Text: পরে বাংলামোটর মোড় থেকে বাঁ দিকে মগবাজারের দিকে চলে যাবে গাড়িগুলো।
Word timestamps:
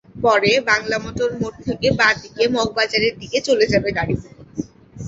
পরে 0.15 0.51
বাংলামোটর 0.69 1.29
মোড় 1.39 1.57
থেকে 1.67 1.87
বাঁ 1.99 2.13
দিকে 2.21 2.43
মগবাজারের 2.55 3.13
দিকে 3.21 3.39
চলে 3.47 3.65
যাবে 3.67 3.89
গাড়িগুলো। 3.97 4.39